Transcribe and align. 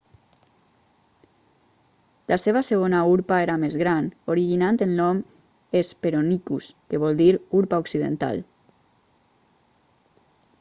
la 2.31 2.37
seva 2.43 2.63
segona 2.69 3.01
urpa 3.17 3.37
era 3.45 3.57
més 3.65 3.77
gran 3.81 4.07
originant 4.35 4.81
el 4.87 4.95
nom 5.01 5.21
hesperonychus 5.81 6.71
que 6.89 7.03
vol 7.05 7.21
dir 7.21 7.29
urpa 7.61 7.81
occidental 7.85 8.43